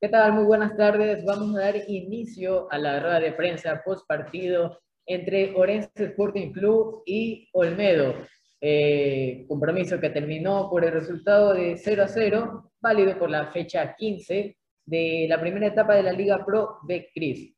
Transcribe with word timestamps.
¿Qué 0.00 0.08
tal? 0.10 0.34
Muy 0.34 0.44
buenas 0.44 0.76
tardes. 0.76 1.24
Vamos 1.24 1.56
a 1.56 1.60
dar 1.60 1.76
inicio 1.88 2.70
a 2.70 2.76
la 2.76 3.00
rueda 3.00 3.20
de 3.20 3.32
prensa 3.32 3.80
post 3.82 4.06
partido 4.06 4.78
entre 5.06 5.54
Orense 5.54 5.88
Sporting 5.94 6.52
Club 6.52 7.02
y 7.06 7.48
Olmedo. 7.52 8.16
Eh, 8.60 9.46
compromiso 9.48 9.98
que 9.98 10.10
terminó 10.10 10.68
por 10.68 10.84
el 10.84 10.92
resultado 10.92 11.54
de 11.54 11.78
0 11.78 12.02
a 12.02 12.08
0, 12.08 12.72
válido 12.82 13.18
por 13.18 13.30
la 13.30 13.50
fecha 13.50 13.94
15 13.94 14.56
de 14.84 15.26
la 15.26 15.40
primera 15.40 15.68
etapa 15.68 15.94
de 15.94 16.02
la 16.02 16.12
Liga 16.12 16.44
Pro 16.44 16.80
de 16.86 17.08
Cris. 17.14 17.54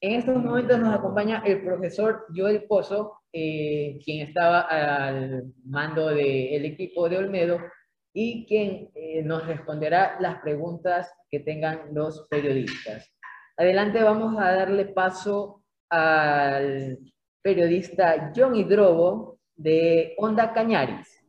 En 0.00 0.12
estos 0.12 0.42
momentos 0.42 0.78
nos 0.78 0.94
acompaña 0.94 1.42
el 1.44 1.62
profesor 1.62 2.26
Joel 2.34 2.64
Pozo, 2.64 3.20
eh, 3.30 3.98
quien 4.02 4.26
estaba 4.26 4.60
al 4.62 5.52
mando 5.64 6.08
del 6.08 6.64
equipo 6.64 7.10
de 7.10 7.18
Olmedo 7.18 7.58
y 8.18 8.46
quien 8.46 8.88
eh, 8.94 9.22
nos 9.22 9.46
responderá 9.46 10.16
las 10.20 10.40
preguntas 10.40 11.12
que 11.30 11.40
tengan 11.40 11.92
los 11.92 12.26
periodistas. 12.30 13.12
Adelante 13.58 14.02
vamos 14.02 14.38
a 14.38 14.52
darle 14.52 14.86
paso 14.86 15.62
al 15.90 16.98
periodista 17.42 18.32
John 18.34 18.56
Hidrobo 18.56 19.38
de 19.54 20.14
Onda 20.16 20.54
Cañaris. 20.54 21.25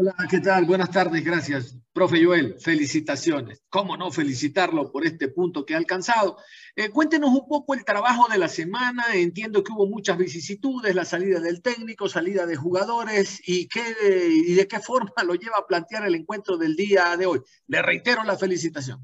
Hola, 0.00 0.14
¿qué 0.30 0.38
tal? 0.38 0.64
Buenas 0.64 0.92
tardes, 0.92 1.24
gracias. 1.24 1.76
Profe 1.92 2.24
Joel, 2.24 2.54
felicitaciones. 2.60 3.64
¿Cómo 3.68 3.96
no 3.96 4.12
felicitarlo 4.12 4.92
por 4.92 5.04
este 5.04 5.26
punto 5.26 5.66
que 5.66 5.74
ha 5.74 5.76
alcanzado? 5.76 6.36
Eh, 6.76 6.90
cuéntenos 6.90 7.30
un 7.30 7.48
poco 7.48 7.74
el 7.74 7.84
trabajo 7.84 8.28
de 8.30 8.38
la 8.38 8.46
semana. 8.46 9.06
Entiendo 9.14 9.64
que 9.64 9.72
hubo 9.72 9.88
muchas 9.88 10.16
vicisitudes, 10.16 10.94
la 10.94 11.04
salida 11.04 11.40
del 11.40 11.62
técnico, 11.62 12.08
salida 12.08 12.46
de 12.46 12.54
jugadores 12.54 13.42
y, 13.44 13.66
qué, 13.66 13.82
y 14.30 14.54
de 14.54 14.68
qué 14.68 14.78
forma 14.78 15.10
lo 15.26 15.34
lleva 15.34 15.56
a 15.58 15.66
plantear 15.66 16.06
el 16.06 16.14
encuentro 16.14 16.56
del 16.56 16.76
día 16.76 17.16
de 17.16 17.26
hoy. 17.26 17.40
Le 17.66 17.82
reitero 17.82 18.22
la 18.22 18.38
felicitación. 18.38 19.00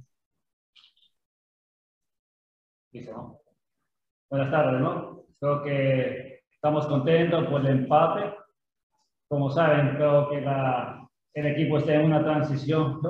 Buenas 4.31 4.49
tardes, 4.49 4.81
¿no? 4.81 5.27
Creo 5.41 5.61
que 5.65 6.45
estamos 6.53 6.87
contentos 6.87 7.49
por 7.49 7.63
el 7.63 7.81
empate 7.81 8.44
como 9.29 9.51
saben, 9.51 9.97
creo 9.97 10.29
que 10.31 10.45
el 11.35 11.47
equipo 11.47 11.79
está 11.79 11.95
en 11.95 12.07
una 12.07 12.23
transición. 12.23 13.01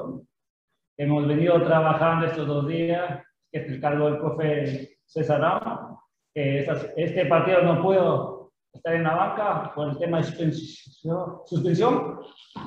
Hemos 0.96 1.26
venido 1.26 1.62
trabajando 1.62 2.26
estos 2.26 2.46
dos 2.46 2.68
días, 2.68 3.22
que 3.50 3.60
es 3.60 3.68
el 3.68 3.80
cargo 3.80 4.06
del 4.06 4.18
profe 4.18 4.98
César 5.04 5.40
Ramos, 5.40 5.98
este 6.34 7.26
partido 7.26 7.62
no 7.62 7.80
puedo 7.80 8.52
estar 8.72 8.94
en 8.94 9.04
la 9.04 9.14
banca 9.14 9.72
por 9.74 9.90
el 9.90 9.98
tema 9.98 10.18
de 10.18 10.24
suspensión, 10.24 11.38
suspensión 11.46 12.18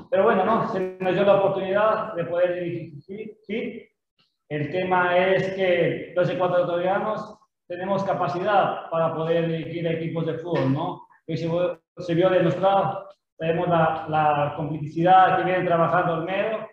pero 0.09 0.23
bueno, 0.23 0.45
no, 0.45 0.67
se 0.69 0.97
nos 0.99 1.13
dio 1.13 1.23
la 1.23 1.35
oportunidad 1.35 2.13
de 2.13 2.25
poder 2.25 2.63
dirigir. 2.63 3.37
Sí. 3.45 3.87
El 4.49 4.71
tema 4.71 5.17
es 5.17 5.53
que 5.53 6.13
los 6.15 6.29
ecuatorianos 6.29 7.37
tenemos 7.67 8.03
capacidad 8.03 8.89
para 8.89 9.13
poder 9.13 9.47
dirigir 9.47 9.85
equipos 9.87 10.25
de 10.25 10.35
fútbol, 10.35 10.73
¿no? 10.73 11.07
Y 11.27 11.35
se, 11.35 11.49
se 11.97 12.13
vio 12.13 12.29
demostrado 12.29 13.09
tenemos 13.37 13.67
la, 13.67 14.53
complicidad 14.55 15.37
que 15.37 15.43
viene 15.43 15.65
trabajando 15.65 16.13
Olmedo, 16.13 16.67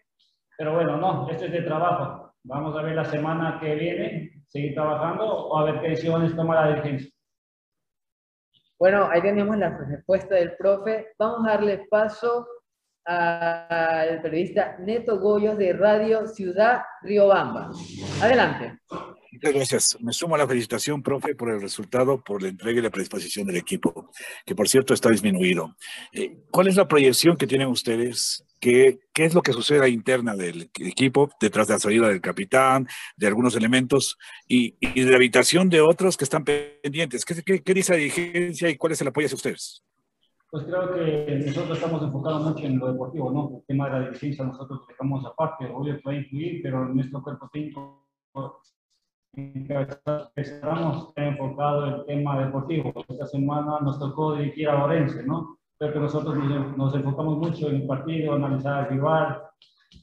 pero 0.57 0.75
bueno, 0.75 0.97
no, 0.97 1.29
esto 1.29 1.45
es 1.45 1.53
de 1.53 1.62
trabajo. 1.62 2.34
Vamos 2.45 2.77
a 2.77 2.83
ver 2.83 2.95
la 2.95 3.05
semana 3.05 3.59
que 3.61 3.75
viene, 3.75 4.43
seguir 4.48 4.75
trabajando 4.75 5.25
o 5.25 5.59
a 5.59 5.65
ver 5.65 5.81
qué 5.81 5.91
decisiones 5.91 6.35
toma 6.37 6.55
la 6.55 6.69
dirigencia. 6.69 7.11
Bueno, 8.79 9.09
ahí 9.11 9.23
tenemos 9.23 9.57
la 9.57 9.77
respuesta 9.79 10.35
del 10.35 10.57
profe. 10.57 11.15
Vamos 11.19 11.47
a 11.47 11.53
darle 11.53 11.87
paso 11.89 12.47
al 13.07 14.23
periodista 14.23 14.77
Neto 14.79 15.19
Goyos 15.20 15.57
de 15.59 15.73
Radio 15.75 16.27
Ciudad 16.27 16.83
Riobamba. 17.03 17.70
Adelante. 18.23 18.79
Muchas 19.34 19.52
gracias. 19.52 19.98
Me 20.00 20.12
sumo 20.12 20.36
a 20.36 20.38
la 20.38 20.46
felicitación, 20.46 21.02
profe, 21.02 21.34
por 21.34 21.50
el 21.50 21.61
resultado, 21.61 22.22
por 22.22 22.40
la 22.40 22.48
entrega 22.48 22.78
y 22.78 22.83
la 22.83 22.90
predisposición 22.90 23.46
del 23.48 23.56
equipo, 23.56 24.11
que 24.46 24.55
por 24.55 24.68
cierto 24.68 24.95
está 24.95 25.11
disminuido. 25.11 25.74
Eh, 26.12 26.45
¿Cuál 26.52 26.68
es 26.68 26.77
la 26.77 26.86
proyección 26.86 27.36
que 27.36 27.48
tienen 27.48 27.67
ustedes? 27.67 28.44
¿Qué, 28.61 29.00
¿Qué 29.12 29.24
es 29.24 29.34
lo 29.34 29.42
que 29.42 29.52
sucede 29.52 29.84
a 29.84 29.89
interna 29.89 30.36
del 30.36 30.70
equipo, 30.78 31.30
detrás 31.40 31.67
de 31.67 31.74
la 31.74 31.80
salida 31.80 32.08
del 32.08 32.20
capitán, 32.20 32.86
de 33.17 33.27
algunos 33.27 33.56
elementos 33.56 34.17
y, 34.46 34.77
y 34.78 35.02
de 35.02 35.11
la 35.11 35.17
habitación 35.17 35.68
de 35.68 35.80
otros 35.80 36.17
que 36.17 36.24
están 36.24 36.44
pendientes? 36.44 37.24
¿Qué, 37.24 37.61
qué, 37.61 37.74
dice 37.74 37.92
la 37.92 37.98
dirigencia 37.98 38.70
y 38.70 38.77
cuál 38.77 38.92
es 38.92 39.00
el 39.00 39.08
apoyo 39.08 39.27
hacia 39.27 39.36
ustedes? 39.36 39.83
Pues 40.48 40.64
creo 40.64 40.94
que 40.94 41.42
nosotros 41.44 41.77
estamos 41.77 42.02
enfocados 42.05 42.44
mucho 42.44 42.64
en 42.64 42.78
lo 42.78 42.92
deportivo, 42.92 43.33
¿no? 43.33 43.56
El 43.58 43.67
tema 43.67 43.86
de 43.86 43.98
la 43.98 44.06
dirigencia 44.06 44.44
nosotros 44.44 44.86
dejamos 44.86 45.27
aparte, 45.27 45.67
obvio 45.74 46.00
a 46.05 46.14
influir, 46.14 46.62
pero 46.62 46.89
nuestro 46.89 47.20
cuerpo 47.20 47.50
técnico 47.52 48.05
estamos 50.36 51.12
enfocado 51.17 51.86
en 51.86 51.95
el 51.95 52.06
tema 52.06 52.39
deportivo. 52.45 52.92
Esta 53.08 53.27
semana 53.27 53.78
nos 53.80 53.98
tocó 53.98 54.36
dirigir 54.36 54.68
a 54.68 54.84
Orense, 54.84 55.24
¿no? 55.24 55.58
Creo 55.78 55.92
que 55.92 55.98
nosotros 55.98 56.36
nos, 56.77 56.95
enfocamos 56.95 57.39
mucho 57.39 57.68
en 57.68 57.77
el 57.77 57.86
partido, 57.86 58.34
analizar 58.34 58.84
al 58.84 58.89
rival, 58.90 59.42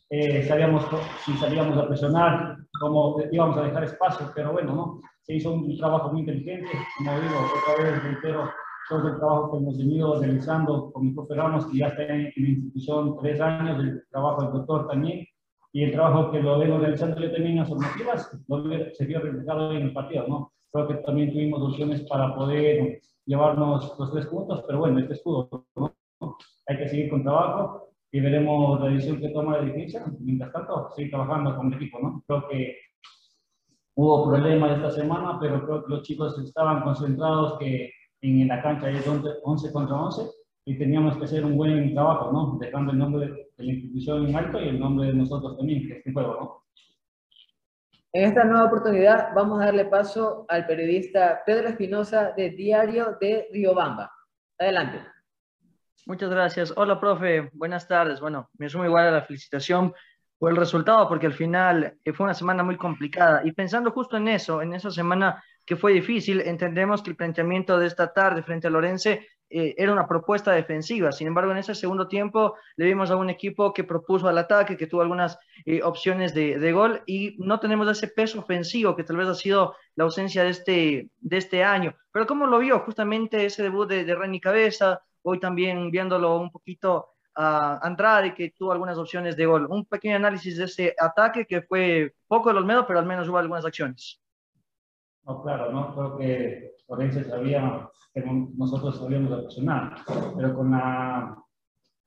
eh, 0.10 0.44
sabíamos 0.44 0.86
si 1.26 1.34
salíamos 1.38 1.78
a 1.78 1.88
presionar, 1.88 2.58
cómo 2.80 3.16
íbamos 3.32 3.58
a 3.58 3.64
dejar 3.64 3.86
espacio, 3.86 4.32
pero 4.36 4.52
bueno, 4.52 4.76
¿no? 4.76 5.02
Se 5.22 5.36
hizo 5.36 5.54
un 5.54 5.78
trabajo 5.78 6.12
muy 6.12 6.22
inteligente, 6.22 6.70
como 6.98 7.12
digo, 7.12 7.36
otra 7.70 7.84
vez 7.84 8.04
reitero, 8.04 8.50
todo 8.90 9.08
el 9.08 9.18
trabajo 9.18 9.52
que 9.52 9.58
hemos 9.58 9.78
venido 9.78 10.20
realizando 10.20 10.92
con 10.92 11.06
mi 11.06 11.14
profe 11.14 11.36
Ramos, 11.36 11.66
que 11.68 11.78
ya 11.78 11.88
está 11.88 12.04
en, 12.04 12.32
en 12.36 12.44
la 12.44 12.50
institución 12.50 13.18
tres 13.22 13.40
años, 13.40 13.80
el 13.80 14.04
trabajo 14.10 14.44
del 14.44 14.54
doctor 14.54 14.88
también, 14.88 15.26
y 15.74 15.84
el 15.84 15.92
trabajo 15.92 16.32
que 16.32 16.42
lo 16.42 16.60
vengo 16.60 16.80
realizando 16.80 17.20
yo 17.22 17.32
también 17.32 17.54
en 17.54 17.60
las 17.60 17.70
formativas 17.70 18.38
se 18.94 19.06
vio 19.06 19.20
reflejado 19.22 19.72
en 19.72 19.84
el 19.84 19.94
partido, 19.94 20.28
¿no? 20.28 20.54
Creo 20.72 20.88
que 20.88 20.94
también 20.96 21.32
tuvimos 21.32 21.62
opciones 21.62 22.02
para 22.02 22.36
poder 22.36 23.02
llevarnos 23.26 23.96
los 23.98 24.12
tres 24.12 24.28
puntos, 24.28 24.64
pero 24.68 24.80
bueno, 24.80 25.00
este 25.00 25.14
escudo, 25.14 25.66
¿no? 25.76 25.96
Hay 26.68 26.78
que 26.78 26.88
seguir 26.90 27.10
con 27.10 27.24
trabajo 27.24 27.90
y 28.12 28.20
veremos 28.20 28.80
la 28.82 28.88
decisión 28.88 29.20
que 29.20 29.30
toma 29.30 29.58
la 29.58 29.64
dirigencia. 29.64 30.06
Mientras 30.20 30.52
tanto, 30.52 30.90
seguir 30.96 31.12
trabajando 31.12 31.56
con 31.56 31.68
el 31.68 31.74
equipo, 31.76 32.00
¿no? 32.00 32.24
Creo 32.28 32.48
que 32.50 32.76
hubo 33.96 34.30
problemas 34.30 34.78
esta 34.78 34.92
semana, 34.92 35.38
pero 35.40 35.66
creo 35.66 35.86
que 35.86 35.90
los 35.94 36.04
chicos 36.04 36.38
estaban 36.40 36.84
concentrados 36.84 37.58
que 37.60 37.92
en 38.22 38.48
la 38.48 38.62
cancha 38.62 38.90
es 38.90 39.08
11 39.08 39.72
contra 39.72 39.96
11 39.96 40.30
y 40.66 40.78
teníamos 40.78 41.18
que 41.18 41.26
hacer 41.26 41.44
un 41.44 41.58
buen 41.58 41.94
trabajo, 41.94 42.32
¿no? 42.32 42.58
Dejando 42.60 42.92
el 42.92 43.00
nombre 43.00 43.28
de 43.28 43.64
la 43.64 43.74
institución 43.74 44.28
en 44.28 44.36
alto 44.36 44.62
y 44.62 44.70
el 44.70 44.80
nombre 44.80 45.08
de 45.08 45.14
nosotros 45.14 45.58
también, 45.58 45.88
que 45.88 46.00
es 46.00 46.06
el 46.06 46.14
juego, 46.14 46.34
¿no? 46.40 46.62
En 48.14 48.26
esta 48.26 48.44
nueva 48.44 48.66
oportunidad 48.66 49.34
vamos 49.34 49.62
a 49.62 49.66
darle 49.66 49.86
paso 49.86 50.46
al 50.50 50.68
periodista 50.68 51.44
Pedro 51.46 51.70
Espinosa 51.70 52.34
de 52.36 52.50
Diario 52.50 53.18
de 53.22 53.48
Riobamba. 53.54 54.12
Adelante. 54.60 55.00
Muchas 56.06 56.30
gracias. 56.30 56.74
Hola, 56.76 57.00
profe. 57.00 57.50
Buenas 57.54 57.88
tardes. 57.88 58.20
Bueno, 58.20 58.50
me 58.58 58.68
sumo 58.68 58.84
igual 58.84 59.08
a 59.08 59.12
la 59.12 59.22
felicitación 59.22 59.94
por 60.38 60.52
el 60.52 60.58
resultado, 60.58 61.08
porque 61.08 61.28
al 61.28 61.34
final 61.34 61.98
eh, 62.04 62.12
fue 62.12 62.26
una 62.26 62.34
semana 62.34 62.64
muy 62.64 62.76
complicada. 62.76 63.44
Y 63.46 63.54
pensando 63.54 63.92
justo 63.92 64.18
en 64.18 64.28
eso, 64.28 64.62
en 64.62 64.74
esa 64.74 64.92
semana 64.92 65.42
que 65.66 65.78
fue 65.78 65.94
difícil, 65.94 66.42
entendemos 66.42 67.02
que 67.02 67.12
el 67.12 67.16
planteamiento 67.16 67.80
de 67.80 67.88
esta 67.88 68.12
tarde 68.12 68.44
frente 68.44 68.68
a 68.68 68.72
Lorense 68.72 69.26
eh, 69.52 69.76
era 69.78 69.92
una 69.92 70.08
propuesta 70.08 70.52
defensiva. 70.52 71.12
Sin 71.12 71.28
embargo, 71.28 71.52
en 71.52 71.58
ese 71.58 71.76
segundo 71.76 72.08
tiempo 72.08 72.56
le 72.78 72.86
vimos 72.86 73.12
a 73.12 73.18
un 73.18 73.30
equipo 73.30 73.74
que 73.74 73.84
propuso 73.84 74.28
al 74.28 74.38
ataque, 74.38 74.78
que 74.78 74.88
tuvo 74.88 75.02
algunas 75.02 75.38
eh, 75.66 75.84
opciones 75.84 76.34
de, 76.34 76.72
gol 76.72 77.02
y 77.06 77.36
no 77.40 77.60
tenemos 77.60 77.90
ese 77.90 78.08
peso 78.08 78.40
ofensivo 78.40 78.96
que 78.96 79.04
tal 79.04 79.18
vez 79.18 79.28
ha 79.28 79.36
sido 79.36 79.76
la 79.96 80.06
ausencia 80.06 80.44
de 80.44 80.50
este, 80.50 81.10
de 81.20 81.38
este 81.38 81.64
año. 81.64 81.94
Pero 82.12 82.26
¿cómo 82.26 82.48
lo 82.48 82.60
vio 82.60 82.80
justamente 82.80 83.46
ese 83.46 83.64
debut 83.64 83.90
de, 83.90 84.06
de 84.06 84.16
Reni 84.16 84.40
Cabeza? 84.40 85.02
Hoy 85.24 85.40
también 85.40 85.92
viéndolo 85.92 86.38
un 86.40 86.52
poquito 86.52 87.10
a 87.36 87.80
Andrade, 87.86 88.34
que 88.34 88.52
tuvo 88.52 88.72
algunas 88.72 88.98
opciones 88.98 89.36
de 89.36 89.46
gol. 89.46 89.68
Un 89.70 89.86
pequeño 89.86 90.16
análisis 90.16 90.58
de 90.58 90.66
ese 90.66 90.96
ataque 90.98 91.46
que 91.46 91.62
fue 91.62 92.16
poco 92.28 92.52
de 92.52 92.60
Olmedo, 92.60 92.86
pero 92.86 93.00
al 93.00 93.06
menos 93.06 93.28
hubo 93.28 93.38
algunas 93.38 93.66
acciones. 93.66 94.22
No, 95.32 95.42
claro, 95.42 95.72
no 95.72 95.94
creo 95.94 96.18
que 96.18 96.72
Orense 96.88 97.24
sabía 97.24 97.90
que 98.14 98.22
nosotros 98.58 98.98
sabíamos 98.98 99.44
presionar, 99.44 99.96
pero 100.36 100.54
con 100.54 100.72
la, 100.72 101.42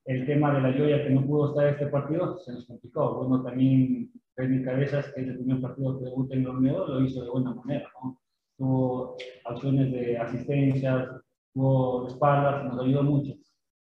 el 0.04 0.26
tema 0.26 0.52
de 0.52 0.60
la 0.60 0.72
Joya 0.72 1.02
que 1.02 1.08
no 1.08 1.24
pudo 1.24 1.48
estar 1.48 1.66
este 1.68 1.86
partido, 1.86 2.36
se 2.36 2.52
nos 2.52 2.66
complicó. 2.66 3.14
Bueno, 3.14 3.42
también 3.42 4.12
Freddy 4.34 4.62
Cabezas, 4.62 5.10
que 5.14 5.22
es 5.22 5.28
el 5.28 5.38
primer 5.38 5.62
partido 5.62 5.98
que 5.98 6.04
debuta 6.04 6.34
en 6.34 6.46
Olmedo, 6.46 6.86
lo 6.86 7.00
hizo 7.00 7.24
de 7.24 7.30
buena 7.30 7.54
manera, 7.54 7.88
¿no? 8.02 8.20
Tuvo 8.58 9.16
acciones 9.46 9.90
de 9.90 10.18
asistencia, 10.18 11.22
tuvo 11.54 12.08
espaldas, 12.08 12.64
nos 12.64 12.84
ayudó 12.84 13.04
mucho. 13.04 13.32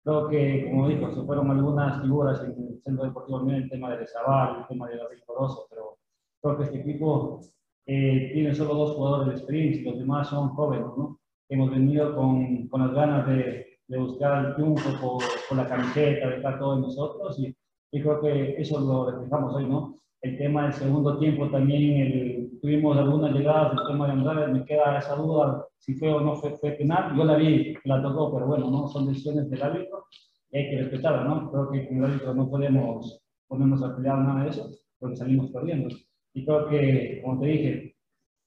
Creo 0.05 0.29
que, 0.29 0.69
como 0.69 0.89
dijo, 0.89 1.11
se 1.15 1.23
fueron 1.23 1.51
algunas 1.51 2.03
figuras 2.03 2.45
en 2.45 2.51
el 2.51 2.83
Centro 2.83 3.07
Deportivo 3.07 3.49
el 3.49 3.71
tema 3.71 3.97
de 3.97 4.07
Zabal, 4.07 4.59
el 4.61 4.67
tema 4.67 4.89
de 4.89 4.99
Gabriel 4.99 5.23
Corozo, 5.25 5.67
pero 5.71 5.97
creo 6.43 6.59
que 6.59 6.65
este 6.65 6.81
equipo 6.81 7.41
eh, 7.87 8.31
tiene 8.33 8.55
solo 8.55 8.75
dos 8.75 8.97
jugadores 8.97 9.29
de 9.29 9.35
experiencia, 9.35 9.91
los 9.91 9.99
demás 9.99 10.29
son 10.29 10.51
jóvenes, 10.51 10.87
¿no? 10.97 11.19
Hemos 11.49 11.71
venido 11.71 12.15
con, 12.15 12.69
con 12.69 12.81
las 12.81 12.93
ganas 12.95 13.27
de, 13.27 13.67
de, 13.89 13.99
buscar 13.99 14.47
el 14.47 14.55
triunfo 14.55 14.91
por, 15.01 15.23
por, 15.49 15.59
la 15.59 15.67
camiseta, 15.67 16.29
de 16.29 16.37
estar 16.37 16.59
todos 16.59 16.81
nosotros 16.81 17.39
y 17.39 17.55
Y 17.91 18.01
creo 18.01 18.21
que 18.21 18.55
eso 18.61 18.81
lo 18.81 19.11
reflejamos 19.11 19.55
hoy, 19.55 19.67
¿no? 19.67 19.99
El 20.23 20.39
tema 20.39 20.63
del 20.65 20.73
segundo 20.73 21.19
tiempo 21.19 21.51
también, 21.51 22.01
el, 22.01 22.59
tuvimos 22.63 22.97
algunas 22.97 23.35
llegadas, 23.35 23.73
el 23.73 23.87
tema 23.89 24.07
de 24.07 24.13
Andrade, 24.13 24.53
me 24.53 24.65
queda 24.65 24.99
esa 24.99 25.17
duda 25.17 25.67
si 25.79 25.95
fue 25.95 26.13
o 26.13 26.21
no 26.21 26.37
fue, 26.37 26.57
fue 26.57 26.71
penal. 26.73 27.15
Yo 27.17 27.25
la 27.25 27.37
vi, 27.37 27.75
la 27.85 28.01
tocó, 28.01 28.33
pero 28.33 28.47
bueno, 28.47 28.71
¿no? 28.71 28.89
Son 28.89 29.07
decisiones 29.09 29.51
del 29.51 29.63
árbitro 29.63 30.07
y 30.53 30.59
hay 30.59 30.71
que 30.71 30.83
respetarla, 30.83 31.25
¿no? 31.25 31.51
Creo 31.51 31.71
que 31.71 31.89
con 31.89 31.97
el 31.99 32.05
árbitro 32.05 32.35
no 32.35 32.49
podemos 32.49 33.21
ponernos 33.49 33.83
a 33.83 33.97
pelear 33.97 34.19
nada 34.19 34.45
de 34.45 34.51
eso, 34.51 34.71
porque 34.99 35.17
salimos 35.17 35.51
perdiendo. 35.51 35.89
Y 36.35 36.45
creo 36.45 36.69
que, 36.69 37.21
como 37.23 37.41
te 37.41 37.47
dije, 37.47 37.97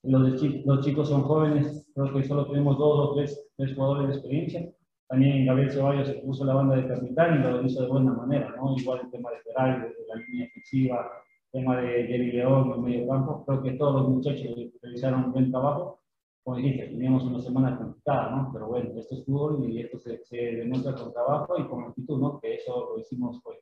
los, 0.04 0.42
los 0.66 0.86
chicos 0.86 1.10
son 1.10 1.24
jóvenes, 1.24 1.88
creo 1.94 2.14
que 2.14 2.24
solo 2.24 2.48
tenemos 2.48 2.78
dos 2.78 3.10
o 3.10 3.16
tres, 3.16 3.48
tres 3.58 3.76
jugadores 3.76 4.08
de 4.08 4.14
experiencia. 4.14 4.72
También 5.08 5.46
Gabriel 5.46 5.72
Ceballos 5.72 6.08
se 6.08 6.16
puso 6.16 6.46
la 6.46 6.56
banda 6.56 6.76
de 6.76 6.88
capitán 6.88 7.40
y 7.40 7.44
lo 7.44 7.62
hizo 7.64 7.82
de 7.82 7.88
buena 7.88 8.14
manera, 8.14 8.56
¿no? 8.58 8.76
Igual 8.76 9.02
el 9.04 9.12
tema 9.12 9.30
de 9.32 9.40
Ferrari, 9.42 9.94
la 10.08 10.16
línea 10.16 10.48
ofensiva, 10.48 11.12
tema 11.52 11.80
de 11.80 12.06
Jerry 12.08 12.32
León 12.34 12.72
el 12.76 12.82
medio 12.82 13.08
campo, 13.08 13.46
creo 13.46 13.64
que 13.64 13.72
todos 13.72 14.02
los 14.02 14.10
muchachos 14.10 14.56
realizaron 14.82 15.26
un 15.26 15.32
buen 15.32 15.52
trabajo. 15.52 16.02
Como 16.44 16.58
dijiste, 16.58 16.88
teníamos 16.88 17.24
una 17.24 17.40
semana 17.40 17.78
complicada, 17.78 18.30
¿no? 18.30 18.50
Pero 18.54 18.68
bueno, 18.68 18.90
esto 19.00 19.16
es 19.16 19.26
fútbol 19.26 19.68
y 19.70 19.80
esto 19.80 19.98
se, 19.98 20.24
se 20.26 20.38
demuestra 20.38 20.94
con 20.94 21.14
trabajo 21.14 21.58
y 21.58 21.66
con 21.68 21.86
actitud, 21.86 22.20
¿no? 22.20 22.40
Que 22.40 22.56
eso 22.56 22.92
lo 22.94 23.00
hicimos 23.00 23.40
hoy. 23.46 23.56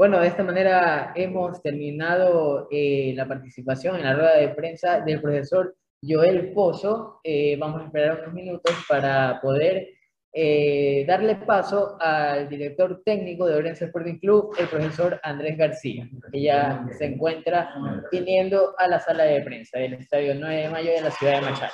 Bueno, 0.00 0.18
de 0.18 0.28
esta 0.28 0.42
manera 0.42 1.12
hemos 1.14 1.60
terminado 1.60 2.68
eh, 2.70 3.12
la 3.14 3.28
participación 3.28 3.96
en 3.96 4.04
la 4.04 4.14
rueda 4.14 4.38
de 4.38 4.48
prensa 4.48 5.00
del 5.00 5.20
profesor 5.20 5.76
Joel 6.02 6.54
Pozo. 6.54 7.20
Eh, 7.22 7.58
vamos 7.58 7.82
a 7.82 7.84
esperar 7.84 8.20
unos 8.22 8.32
minutos 8.32 8.74
para 8.88 9.38
poder 9.42 9.88
eh, 10.32 11.04
darle 11.06 11.36
paso 11.36 11.98
al 12.00 12.48
director 12.48 13.02
técnico 13.04 13.44
de 13.44 13.56
Orense 13.56 13.84
Sporting 13.84 14.18
Club, 14.20 14.56
el 14.58 14.68
profesor 14.68 15.20
Andrés 15.22 15.58
García, 15.58 16.08
que 16.32 16.40
ya 16.44 16.82
se 16.96 17.04
encuentra 17.04 17.74
viniendo 18.10 18.74
a 18.78 18.88
la 18.88 19.00
sala 19.00 19.24
de 19.24 19.42
prensa 19.42 19.80
del 19.80 19.92
Estadio 19.92 20.34
9 20.34 20.62
de 20.62 20.70
Mayo 20.70 20.92
de 20.92 21.00
la 21.02 21.10
ciudad 21.10 21.34
de 21.34 21.40
Machala. 21.42 21.72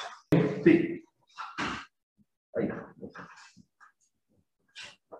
Sí. 0.64 1.04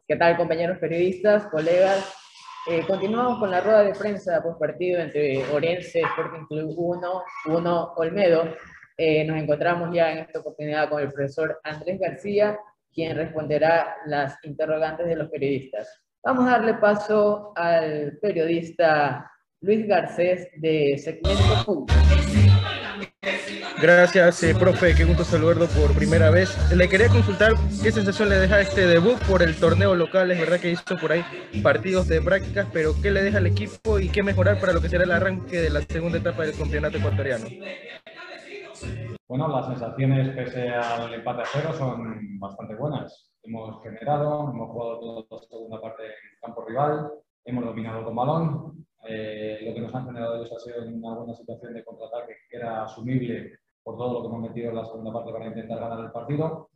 ¿Qué 0.08 0.16
tal, 0.16 0.36
compañeros 0.36 0.78
periodistas, 0.78 1.46
colegas? 1.46 2.25
Eh, 2.68 2.84
continuamos 2.84 3.38
con 3.38 3.48
la 3.48 3.60
rueda 3.60 3.84
de 3.84 3.94
prensa 3.94 4.42
post 4.42 4.58
partido 4.58 4.98
entre 4.98 5.44
Orense 5.52 6.00
Sporting 6.00 6.46
Club 6.48 6.74
1, 6.76 7.22
1 7.46 7.92
Olmedo. 7.94 8.56
Eh, 8.96 9.24
nos 9.24 9.36
encontramos 9.36 9.94
ya 9.94 10.10
en 10.10 10.18
esta 10.18 10.40
oportunidad 10.40 10.88
con 10.88 11.00
el 11.00 11.12
profesor 11.12 11.60
Andrés 11.62 12.00
García, 12.00 12.58
quien 12.92 13.16
responderá 13.16 13.98
las 14.06 14.36
interrogantes 14.42 15.06
de 15.06 15.14
los 15.14 15.30
periodistas. 15.30 16.02
Vamos 16.24 16.48
a 16.48 16.58
darle 16.58 16.74
paso 16.74 17.52
al 17.54 18.18
periodista 18.20 19.30
Luis 19.60 19.86
Garcés 19.86 20.48
de 20.56 20.98
Segmento 20.98 21.64
Fútbol. 21.64 21.86
Gracias, 23.80 24.42
eh, 24.42 24.54
profe, 24.58 24.94
qué 24.94 25.04
gusto 25.04 25.22
saludarlo 25.22 25.66
por 25.66 25.94
primera 25.94 26.30
vez. 26.30 26.56
Le 26.74 26.88
quería 26.88 27.08
consultar 27.08 27.52
qué 27.82 27.92
sensación 27.92 28.30
le 28.30 28.36
deja 28.36 28.60
este 28.60 28.86
debut 28.86 29.18
por 29.28 29.42
el 29.42 29.54
torneo 29.54 29.94
local. 29.94 30.30
Es 30.30 30.40
verdad 30.40 30.58
que 30.58 30.70
hizo 30.70 30.96
por 30.98 31.12
ahí 31.12 31.22
partidos 31.62 32.08
de 32.08 32.22
prácticas, 32.22 32.66
pero 32.72 32.94
qué 33.02 33.10
le 33.10 33.22
deja 33.22 33.38
al 33.38 33.46
equipo 33.46 33.98
y 33.98 34.08
qué 34.08 34.22
mejorar 34.22 34.58
para 34.58 34.72
lo 34.72 34.80
que 34.80 34.88
será 34.88 35.04
el 35.04 35.10
arranque 35.10 35.60
de 35.60 35.70
la 35.70 35.82
segunda 35.82 36.18
etapa 36.18 36.44
del 36.44 36.56
campeonato 36.56 36.96
ecuatoriano. 36.96 37.46
Bueno, 39.28 39.48
las 39.48 39.66
sensaciones 39.66 40.34
pese 40.36 40.70
al 40.70 41.12
empate 41.12 41.42
a 41.42 41.46
cero 41.52 41.74
son 41.76 42.38
bastante 42.38 42.76
buenas. 42.76 43.30
Hemos 43.42 43.82
generado, 43.82 44.50
hemos 44.52 44.70
jugado 44.70 45.00
toda 45.00 45.26
la 45.30 45.46
segunda 45.48 45.80
parte 45.82 46.02
en 46.04 46.40
campo 46.40 46.64
rival, 46.66 47.10
hemos 47.44 47.64
dominado 47.64 48.04
con 48.04 48.16
balón. 48.16 48.85
Eh, 49.08 49.60
lo 49.66 49.74
que 49.74 49.80
nos 49.80 49.94
han 49.94 50.06
generado 50.06 50.36
ellos 50.36 50.52
ha 50.52 50.58
sido 50.58 50.82
una 50.86 51.14
buena 51.14 51.34
situación 51.34 51.74
de 51.74 51.84
contraataque 51.84 52.34
que 52.48 52.56
era 52.56 52.84
asumible 52.84 53.58
por 53.82 53.96
todo 53.96 54.14
lo 54.14 54.22
que 54.22 54.28
hemos 54.28 54.48
metido 54.48 54.70
en 54.70 54.76
la 54.76 54.84
segunda 54.84 55.12
parte 55.12 55.32
para 55.32 55.46
intentar 55.46 55.78
ganar 55.78 56.00
el 56.00 56.12
partido. 56.12 56.70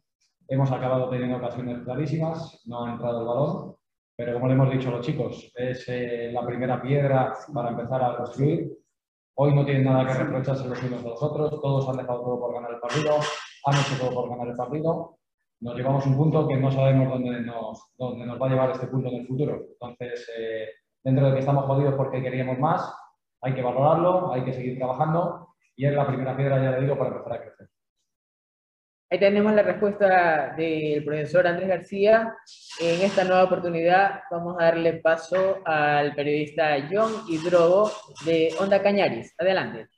Hemos 0.49 0.71
acabado 0.71 1.09
teniendo 1.11 1.37
ocasiones 1.37 1.83
clarísimas, 1.85 2.63
no 2.67 2.85
ha 2.85 2.93
entrado 2.93 3.21
el 3.21 3.27
balón, 3.27 3.77
pero 4.17 4.35
como 4.35 4.49
le 4.49 4.55
hemos 4.55 4.71
dicho 4.71 4.89
a 4.89 4.93
los 4.93 5.07
chicos, 5.07 5.53
es 5.55 5.85
eh, 5.89 6.31
la 6.33 6.45
primera 6.45 6.81
piedra 6.81 7.35
para 7.53 7.71
empezar 7.71 8.03
a 8.03 8.17
construir 8.17 8.81
Hoy 9.43 9.55
no 9.55 9.65
tienen 9.65 9.85
nada 9.85 10.07
que 10.07 10.23
reprocharse 10.23 10.69
los 10.69 10.83
unos 10.83 11.03
a 11.03 11.09
los 11.09 11.23
otros, 11.23 11.51
todos 11.63 11.89
han 11.89 11.97
dejado 11.97 12.21
todo 12.21 12.41
por 12.41 12.53
ganar 12.53 12.73
el 12.73 12.79
partido, 12.79 13.15
han 13.65 13.75
hecho 13.75 13.97
todo 13.99 14.13
por 14.13 14.29
ganar 14.29 14.49
el 14.49 14.55
partido. 14.55 15.17
Nos 15.61 15.77
llevamos 15.77 16.05
un 16.05 16.15
punto 16.15 16.47
que 16.47 16.59
no 16.59 16.71
sabemos 16.71 17.09
dónde 17.09 17.41
nos, 17.41 17.91
dónde 17.97 18.27
nos 18.27 18.39
va 18.39 18.47
a 18.47 18.51
llevar 18.51 18.71
este 18.73 18.89
punto 18.89 19.09
en 19.09 19.15
el 19.15 19.27
futuro. 19.27 19.63
Entonces, 19.73 20.31
eh, 20.37 20.69
dentro 21.03 21.27
de 21.27 21.35
que 21.35 21.41
estamos 21.41 21.65
jodidos 21.67 21.95
porque 21.95 22.23
queríamos 22.23 22.59
más, 22.59 22.95
hay 23.43 23.55
que 23.55 23.63
valorarlo, 23.63 24.33
hay 24.33 24.45
que 24.45 24.53
seguir 24.53 24.79
trabajando 24.79 25.55
y 25.77 25.87
es 25.87 25.95
la 25.95 26.07
primera 26.07 26.37
piedra, 26.37 26.63
ya 26.63 26.73
le 26.73 26.83
digo, 26.83 26.99
para 26.99 27.11
empezar 27.11 27.33
a 27.33 27.41
crecer. 27.41 27.69
Ahí 29.13 29.19
tenemos 29.19 29.53
la 29.55 29.63
respuesta 29.63 30.55
del 30.57 31.05
profesor 31.05 31.45
Andrés 31.47 31.69
García. 31.69 32.37
En 32.81 33.01
esta 33.01 33.25
nueva 33.25 33.43
oportunidad 33.43 34.21
vamos 34.31 34.57
a 34.61 34.67
darle 34.67 34.95
paso 34.95 35.59
al 35.65 36.15
periodista 36.15 36.77
John 36.89 37.11
Hidrogo 37.29 37.91
de 38.25 38.55
Onda 38.61 38.81
Cañaris. 38.81 39.35
Adelante. 39.37 39.89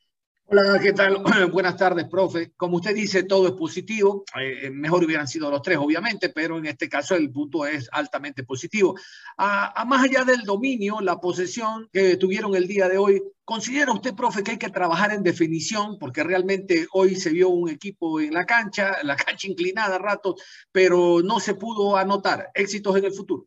Hola, 0.54 0.78
¿qué 0.82 0.92
tal? 0.92 1.22
Buenas 1.50 1.78
tardes, 1.78 2.06
profe. 2.10 2.52
Como 2.58 2.76
usted 2.76 2.94
dice, 2.94 3.22
todo 3.22 3.46
es 3.46 3.54
positivo. 3.54 4.22
Eh, 4.38 4.68
mejor 4.68 5.02
hubieran 5.02 5.26
sido 5.26 5.50
los 5.50 5.62
tres, 5.62 5.78
obviamente, 5.78 6.28
pero 6.28 6.58
en 6.58 6.66
este 6.66 6.90
caso 6.90 7.14
el 7.14 7.30
punto 7.32 7.64
es 7.64 7.88
altamente 7.90 8.44
positivo. 8.44 8.94
A, 9.38 9.82
más 9.86 10.04
allá 10.04 10.24
del 10.24 10.42
dominio, 10.42 11.00
la 11.00 11.18
posesión 11.18 11.88
que 11.90 12.18
tuvieron 12.18 12.54
el 12.54 12.68
día 12.68 12.86
de 12.90 12.98
hoy, 12.98 13.22
¿considera 13.46 13.94
usted, 13.94 14.14
profe, 14.14 14.42
que 14.42 14.50
hay 14.50 14.58
que 14.58 14.68
trabajar 14.68 15.14
en 15.14 15.22
definición? 15.22 15.98
Porque 15.98 16.22
realmente 16.22 16.86
hoy 16.92 17.16
se 17.16 17.30
vio 17.30 17.48
un 17.48 17.70
equipo 17.70 18.20
en 18.20 18.34
la 18.34 18.44
cancha, 18.44 18.98
la 19.04 19.16
cancha 19.16 19.48
inclinada 19.48 19.96
a 19.96 20.00
ratos, 20.00 20.34
pero 20.70 21.22
no 21.22 21.40
se 21.40 21.54
pudo 21.54 21.96
anotar. 21.96 22.50
¿Éxitos 22.52 22.94
en 22.96 23.06
el 23.06 23.14
futuro? 23.14 23.46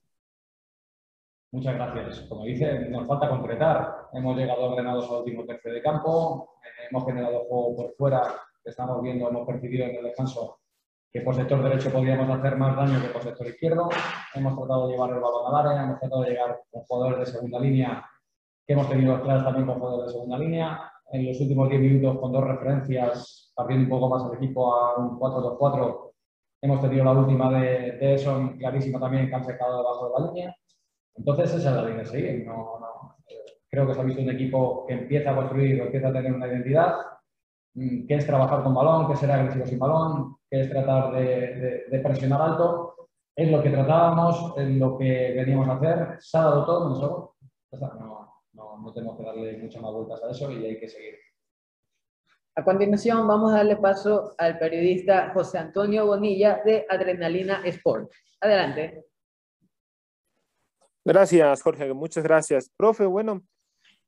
Muchas 1.56 1.76
gracias. 1.76 2.20
Como 2.28 2.44
dice, 2.44 2.90
nos 2.90 3.08
falta 3.08 3.30
concretar. 3.30 4.10
Hemos 4.12 4.36
llegado 4.36 4.72
ordenados 4.72 5.10
al 5.10 5.20
último 5.20 5.46
tercio 5.46 5.72
de 5.72 5.82
campo, 5.82 6.58
hemos 6.92 7.06
generado 7.06 7.46
juego 7.46 7.76
por 7.78 7.96
fuera, 7.96 8.24
estamos 8.62 9.02
viendo, 9.02 9.30
hemos 9.30 9.48
percibido 9.48 9.86
en 9.86 9.96
el 9.96 10.04
descanso 10.04 10.60
que 11.14 11.22
por 11.22 11.34
sector 11.34 11.64
derecho 11.64 11.94
podríamos 11.94 12.30
hacer 12.30 12.58
más 12.58 12.76
daño 12.76 13.02
que 13.02 13.08
por 13.08 13.24
sector 13.24 13.48
izquierdo. 13.48 13.88
Hemos 14.34 14.58
tratado 14.58 14.88
de 14.88 14.94
llevar 14.96 15.12
el 15.12 15.22
balón 15.22 15.48
al 15.48 15.66
área, 15.66 15.84
hemos 15.84 16.00
tratado 16.02 16.24
de 16.24 16.32
llegar 16.32 16.60
con 16.70 16.82
jugadores 16.82 17.20
de 17.20 17.26
segunda 17.38 17.60
línea, 17.62 18.06
que 18.68 18.74
hemos 18.74 18.90
tenido 18.90 19.22
claras 19.22 19.46
también 19.46 19.66
con 19.66 19.80
jugadores 19.80 20.08
de 20.08 20.12
segunda 20.12 20.38
línea. 20.38 20.92
En 21.14 21.26
los 21.26 21.40
últimos 21.40 21.70
10 21.70 21.82
minutos, 21.82 22.20
con 22.20 22.34
dos 22.34 22.44
referencias, 22.44 23.54
partiendo 23.56 23.86
un 23.86 23.90
poco 24.02 24.10
más 24.14 24.30
el 24.30 24.44
equipo 24.44 24.76
a 24.76 24.98
un 24.98 25.18
4-2-4, 25.18 26.12
hemos 26.64 26.82
tenido 26.82 27.06
la 27.06 27.14
última 27.14 27.50
de, 27.50 27.94
de 27.94 28.16
eso 28.16 28.52
clarísima 28.60 29.00
también, 29.00 29.30
que 29.30 29.36
han 29.36 29.46
secado 29.46 29.78
debajo 29.78 30.08
de 30.08 30.20
la 30.20 30.28
línea. 30.28 30.56
Entonces, 31.16 31.54
esa 31.54 31.70
es 31.70 31.76
la 31.76 31.86
línea 31.86 32.04
a 32.04 32.06
seguir. 32.06 32.46
creo 33.70 33.88
que 33.88 33.94
se 33.94 34.00
ha 34.00 34.04
visto 34.04 34.22
un 34.22 34.30
equipo 34.30 34.86
que 34.88 34.94
empieza 34.94 35.32
a 35.32 35.36
construir 35.36 35.82
o 35.82 35.86
empieza 35.86 36.08
a 36.08 36.14
tener 36.14 36.34
una 36.34 36.48
identidad, 36.48 36.96
mm, 37.74 38.08
que 38.08 38.16
es 38.16 38.26
trabajar 38.26 38.64
con 38.64 38.74
balón, 38.74 39.08
que 39.08 39.14
es 39.14 39.20
ser 39.20 39.32
agresivo 39.32 39.66
sin 39.66 39.80
balón, 39.80 40.38
que 40.50 40.62
es 40.62 40.70
tratar 40.70 41.12
de, 41.14 42.00
presionar 42.04 42.42
alto. 42.42 43.10
Es 43.36 43.52
lo 43.52 43.62
que 43.62 43.70
tratábamos, 43.70 44.54
es 44.58 44.70
lo 44.78 44.98
que 44.98 45.34
veníamos 45.36 45.68
a 45.68 45.74
hacer. 45.74 46.18
Se 46.20 46.38
ha 46.38 46.42
dado 46.42 46.66
todo, 46.66 46.90
no, 46.90 47.36
no, 48.54 48.78
no 48.78 48.94
tenemos 48.94 49.18
que 49.18 49.24
darle 49.24 49.58
muchas 49.58 49.82
más 49.82 49.92
vueltas 49.92 50.24
a 50.24 50.32
eso 50.32 50.52
y 50.52 50.66
hay 50.66 50.80
que 50.80 50.88
seguir. 50.88 51.16
A 52.58 52.64
continuación, 52.64 53.28
vamos 53.28 53.52
a 53.52 53.58
darle 53.58 53.76
paso 53.76 54.34
al 54.38 54.58
periodista 54.58 55.32
José 55.34 55.58
Antonio 55.58 56.06
Bonilla 56.06 56.62
de 56.64 56.86
Adrenalina 56.90 57.62
Sport. 57.66 58.10
Adelante. 58.40 59.08
Gracias, 61.06 61.62
Jorge. 61.62 61.94
Muchas 61.94 62.24
gracias. 62.24 62.72
Profe, 62.76 63.06
bueno, 63.06 63.44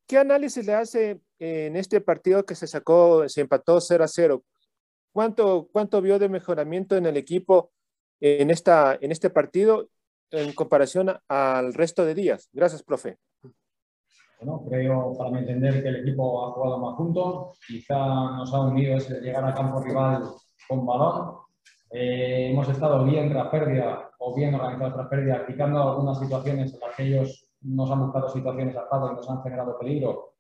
¿qué 0.08 0.18
análisis 0.18 0.66
le 0.66 0.74
hace 0.74 1.22
en 1.38 1.76
este 1.76 2.02
partido 2.02 2.44
que 2.44 2.56
se 2.56 2.66
sacó, 2.66 3.30
se 3.30 3.42
empató 3.42 3.80
0 3.80 4.04
a 4.04 4.08
0? 4.08 4.44
¿Cuánto, 5.14 5.70
cuánto 5.72 6.02
vio 6.02 6.18
de 6.18 6.28
mejoramiento 6.28 6.98
en 6.98 7.06
el 7.06 7.16
equipo 7.16 7.72
en, 8.20 8.50
esta, 8.50 8.98
en 9.00 9.12
este 9.12 9.30
partido 9.30 9.90
en 10.32 10.54
comparación 10.54 11.16
al 11.28 11.76
resto 11.76 12.04
de 12.04 12.16
días? 12.16 12.50
Gracias, 12.52 12.82
profe. 12.82 13.18
Bueno, 14.42 14.66
creo, 14.68 15.14
para 15.16 15.38
entender, 15.38 15.84
que 15.84 15.90
el 15.90 15.98
equipo 15.98 16.48
ha 16.48 16.52
jugado 16.54 16.80
más 16.80 16.96
junto. 16.96 17.54
Quizá 17.68 17.96
nos 17.96 18.52
ha 18.52 18.62
unido 18.62 18.98
ese 18.98 19.22
llegar 19.22 19.46
a 19.46 19.54
campo 19.54 19.82
rival 19.82 20.24
con 20.68 20.84
balón 20.84 21.47
eh, 21.92 22.50
hemos 22.52 22.68
estado 22.70 23.04
bien 23.06 23.30
tras 23.30 23.48
pérdida 23.48 24.10
o 24.20 24.36
bien 24.36 24.56
organizados 24.56 24.94
tras 24.96 25.08
pérdida, 25.08 25.36
aplicando 25.38 25.82
algunas 25.82 26.20
situaciones 26.20 26.74
en 26.74 26.80
las 26.80 26.96
que 26.96 27.04
ellos 27.04 27.50
nos 27.62 27.90
han 27.90 28.02
buscado 28.02 28.30
situaciones 28.30 28.76
atadas 28.76 29.12
y 29.12 29.16
nos 29.16 29.30
han 29.30 29.42
generado 29.44 29.78
peligro 29.80 30.34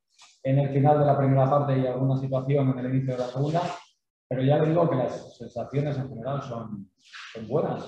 en 0.44 0.60
el 0.60 0.70
final 0.70 1.00
de 1.00 1.06
la 1.06 1.18
primera 1.18 1.50
parte 1.50 1.77
y 1.77 1.86
alguna 1.86 2.18
situación 2.18 2.70
en 2.70 2.86
el 2.86 2.96
inicio 2.96 3.13
de 3.13 3.20
la 3.20 3.27
segunda. 3.27 3.62
Pero 4.30 4.42
ya 4.42 4.58
le 4.58 4.70
digo 4.70 4.89
que 4.89 4.96
las 4.96 5.38
sensaciones 5.38 5.98
en 5.98 6.10
general 6.10 6.42
son, 6.42 6.89
buenas. 7.48 7.86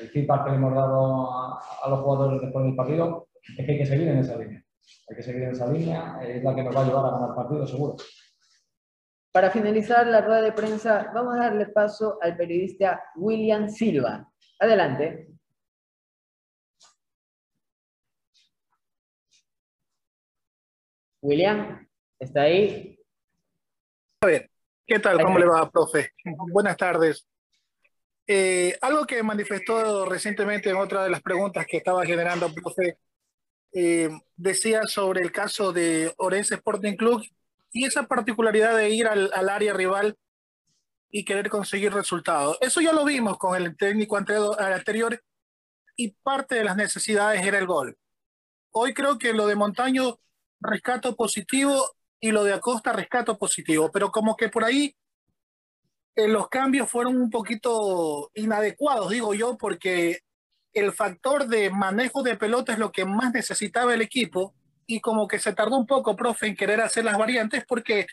el 0.00 0.08
feedback 0.08 0.44
que 0.44 0.50
le 0.50 0.56
hemos 0.56 0.74
dado 0.74 1.30
a, 1.30 1.60
a, 1.84 1.90
los 1.90 2.00
jugadores 2.00 2.40
después 2.40 2.64
del 2.64 2.74
partido 2.74 3.28
es 3.56 3.64
que 3.64 3.72
hay 3.72 3.78
que 3.78 3.86
seguir 3.86 4.08
en 4.08 4.18
esa 4.18 4.36
línea. 4.36 4.64
Hay 5.08 5.16
que 5.16 5.22
seguir 5.22 5.42
en 5.42 5.50
esa 5.50 5.70
línea, 5.70 6.18
es 6.22 6.42
la 6.42 6.54
que 6.54 6.64
nos 6.64 6.74
va 6.74 6.80
a 6.80 6.84
llevar 6.84 7.06
a 7.06 7.10
ganar 7.10 7.28
el 7.28 7.34
partido, 7.36 7.66
seguro. 7.66 7.96
Para 9.32 9.50
finalizar 9.50 10.06
la 10.06 10.20
rueda 10.20 10.42
de 10.42 10.52
prensa, 10.52 11.10
vamos 11.14 11.34
a 11.34 11.44
darle 11.44 11.66
paso 11.66 12.18
al 12.20 12.36
periodista 12.36 13.02
William 13.16 13.70
Silva. 13.70 14.30
Adelante. 14.58 15.28
William, 21.22 21.88
¿está 22.18 22.42
ahí? 22.42 22.98
A 24.20 24.26
ver, 24.26 24.50
¿qué 24.86 24.98
tal? 24.98 25.22
¿Cómo 25.22 25.38
le 25.38 25.46
va, 25.46 25.70
profe? 25.70 26.10
Buenas 26.52 26.76
tardes. 26.76 27.26
Eh, 28.26 28.76
algo 28.82 29.06
que 29.06 29.22
manifestó 29.22 30.04
recientemente 30.04 30.68
en 30.68 30.76
otra 30.76 31.04
de 31.04 31.10
las 31.10 31.22
preguntas 31.22 31.64
que 31.66 31.78
estaba 31.78 32.04
generando, 32.04 32.52
profe, 32.52 32.98
eh, 33.72 34.10
decía 34.36 34.82
sobre 34.82 35.22
el 35.22 35.32
caso 35.32 35.72
de 35.72 36.12
Orense 36.18 36.56
Sporting 36.56 36.96
Club 36.96 37.22
y 37.72 37.86
esa 37.86 38.04
particularidad 38.04 38.76
de 38.76 38.90
ir 38.90 39.06
al, 39.06 39.30
área 39.48 39.72
rival 39.72 40.16
y 41.10 41.24
querer 41.24 41.48
conseguir 41.48 41.92
resultados. 41.92 42.58
Eso 42.60 42.80
ya 42.80 42.92
lo 42.92 43.04
vimos 43.04 43.38
con 43.38 43.60
el 43.60 43.76
técnico 43.76 44.16
anterior 44.16 45.22
y 45.96 46.10
parte 46.22 46.54
de 46.54 46.64
las 46.64 46.76
necesidades 46.76 47.44
era 47.44 47.58
el 47.58 47.66
gol. 47.66 47.96
Hoy 48.70 48.94
creo 48.94 49.18
que 49.18 49.32
lo 49.32 49.46
de 49.46 49.56
Montaño 49.56 50.18
rescato 50.60 51.16
positivo 51.16 51.96
y 52.20 52.30
lo 52.30 52.44
de 52.44 52.54
Acosta 52.54 52.92
rescato 52.92 53.36
positivo, 53.36 53.90
pero 53.90 54.10
como 54.10 54.36
que 54.36 54.48
por 54.48 54.64
ahí 54.64 54.94
eh, 56.14 56.28
los 56.28 56.48
cambios 56.48 56.88
fueron 56.90 57.16
un 57.16 57.30
poquito 57.30 58.30
inadecuados, 58.34 59.10
digo 59.10 59.34
yo, 59.34 59.56
porque 59.56 60.20
el 60.72 60.92
factor 60.92 61.46
de 61.48 61.70
manejo 61.70 62.22
de 62.22 62.36
pelota 62.36 62.72
es 62.72 62.78
lo 62.78 62.92
que 62.92 63.04
más 63.04 63.32
necesitaba 63.32 63.92
el 63.92 64.02
equipo 64.02 64.54
y 64.86 65.00
como 65.00 65.28
que 65.28 65.38
se 65.38 65.52
tardó 65.52 65.76
un 65.76 65.86
poco, 65.86 66.16
profe, 66.16 66.46
en 66.46 66.56
querer 66.56 66.80
hacer 66.80 67.04
las 67.04 67.18
variantes 67.18 67.64
porque 67.66 68.06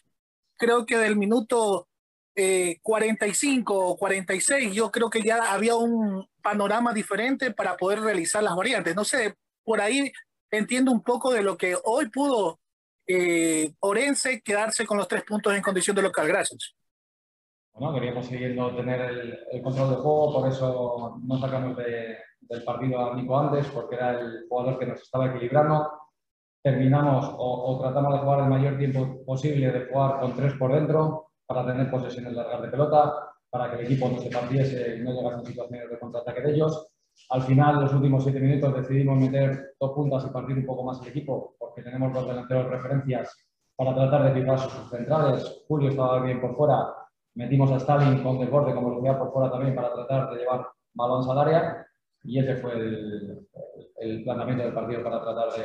creo 0.58 0.86
que 0.86 0.98
del 0.98 1.16
minuto 1.16 1.88
eh, 2.36 2.80
45 2.82 3.78
o 3.78 3.98
46 3.98 4.74
yo 4.74 4.92
creo 4.92 5.10
que 5.10 5.22
ya 5.22 5.52
había 5.52 5.76
un 5.76 6.28
panorama 6.42 6.94
diferente 6.94 7.52
para 7.52 7.76
poder 7.76 8.02
realizar 8.02 8.44
las 8.44 8.56
variantes. 8.56 8.96
No 8.96 9.04
sé, 9.04 9.36
por 9.64 9.82
ahí 9.82 10.12
entiendo 10.52 10.92
un 10.92 11.04
poco 11.04 11.32
de 11.34 11.44
lo 11.44 11.58
que 11.58 11.76
hoy 11.84 12.10
pudo 12.10 12.60
eh, 13.08 13.74
Orense 13.80 14.42
quedarse 14.42 14.86
con 14.86 14.98
los 14.98 15.08
tres 15.08 15.24
puntos 15.24 15.54
en 15.56 15.62
condición 15.62 15.96
de 15.96 16.04
local. 16.04 16.28
Gracias. 16.28 16.76
Bueno, 17.74 17.94
queríamos 17.94 18.26
seguir 18.26 18.56
tener 18.76 19.02
el, 19.02 19.40
el, 19.52 19.62
control 19.62 19.90
del 19.92 20.00
juego, 20.00 20.34
por 20.34 20.50
eso 20.50 21.20
no 21.24 21.40
sacamos 21.40 21.78
de, 21.78 22.18
del 22.42 22.64
partido 22.64 23.12
a 23.12 23.16
Nico 23.16 23.40
Andes, 23.40 23.68
porque 23.68 23.96
era 23.96 24.20
el 24.20 24.46
jugador 24.50 24.80
que 24.80 24.86
nos 24.86 25.02
estaba 25.02 25.28
equilibrando. 25.28 25.90
Terminamos 26.62 27.26
o, 27.38 27.72
o, 27.72 27.80
tratamos 27.80 28.14
de 28.14 28.20
jugar 28.20 28.40
el 28.42 28.50
mayor 28.50 28.78
tiempo 28.78 29.24
posible, 29.26 29.72
de 29.72 29.86
jugar 29.86 30.20
con 30.20 30.36
tres 30.36 30.54
por 30.54 30.74
dentro, 30.74 31.30
para 31.46 31.66
tener 31.66 31.90
posesiones 31.90 32.34
largas 32.34 32.62
de 32.62 32.68
pelota, 32.68 33.30
para 33.50 33.70
que 33.70 33.80
el 33.80 33.86
equipo 33.86 34.10
no 34.10 34.20
se 34.20 34.30
partiese 34.30 34.98
y 34.98 35.02
no 35.02 35.14
llegase 35.14 35.40
en 35.40 35.46
situaciones 35.46 35.90
de 35.90 36.00
contraataque 36.00 36.42
de 36.42 36.54
ellos. 36.54 36.88
Al 37.30 37.42
final, 37.42 37.82
los 37.82 37.94
últimos 37.94 38.24
siete 38.24 38.40
minutos, 38.40 38.76
decidimos 38.76 39.20
meter 39.20 39.74
dos 39.80 39.92
puntas 39.92 40.26
y 40.26 40.30
partir 40.30 40.58
un 40.58 40.66
poco 40.66 40.84
más 40.84 41.02
el 41.02 41.08
equipo, 41.08 41.56
porque 41.58 41.82
tenemos 41.82 42.14
dos 42.14 42.28
delanteros 42.28 42.70
referencias 42.70 43.36
para 43.76 43.96
tratar 43.96 44.26
de 44.26 44.42
fijar 44.42 44.60
sus 44.60 44.90
centrales. 44.90 45.64
Julio 45.68 45.90
estaba 45.90 46.22
bien 46.22 46.42
por 46.42 46.56
fuera, 46.56 46.94
metimos 47.36 47.72
a 47.72 47.78
Stalin 47.78 48.22
con 48.22 48.40
desborde 48.40 48.74
como 48.74 48.90
velocidad 48.90 49.18
por 49.18 49.32
fuera 49.32 49.50
también 49.50 49.74
para 49.74 49.94
tratar 49.94 50.30
de 50.32 50.40
llevar 50.40 50.68
balones 50.94 51.30
al 51.30 51.40
área 51.40 51.86
y 52.24 52.40
ese 52.40 52.58
fue 52.58 52.74
el, 52.74 53.48
el 54.00 54.24
planteamiento 54.24 54.64
del 54.64 54.74
partido 54.74 55.04
para 55.04 55.22
tratar 55.22 55.50
de, 55.54 55.64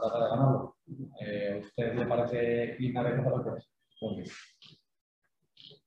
tratar 0.00 0.22
de 0.22 0.28
ganarlo. 0.28 0.76
Eh, 1.20 1.60
¿Usted 1.62 1.94
le 1.94 2.06
parece? 2.06 2.76
Pues, 4.00 4.32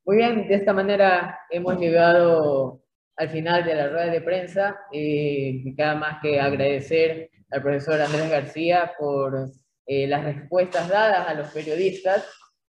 Muy 0.06 0.18
bien, 0.18 0.48
de 0.48 0.56
esta 0.56 0.74
manera 0.74 1.40
hemos 1.50 1.80
llegado 1.80 2.82
al 3.18 3.30
final 3.30 3.64
de 3.66 3.76
la 3.76 3.90
rueda 3.90 4.08
de 4.08 4.22
prensa. 4.22 4.80
Eh, 4.92 5.74
queda 5.76 5.96
más 5.96 6.20
que 6.22 6.40
agradecer 6.40 7.30
al 7.52 7.62
profesor 7.62 8.02
Andrés 8.02 8.30
García 8.30 8.94
por 8.98 9.50
eh, 9.86 10.08
las 10.08 10.24
respuestas 10.24 10.90
dadas 10.90 11.28
a 11.28 11.34
los 11.34 11.48
periodistas 11.50 12.26